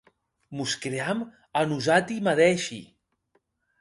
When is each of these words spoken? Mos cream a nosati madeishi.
Mos 0.59 0.73
cream 0.85 1.19
a 1.59 1.61
nosati 1.73 2.17
madeishi. 2.29 2.81